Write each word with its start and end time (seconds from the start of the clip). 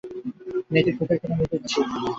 মেয়েটির 0.71 0.95
ঠোঁটের 0.97 1.17
কোণে 1.21 1.35
মৃদু 1.39 1.55
হাসি। 1.61 1.79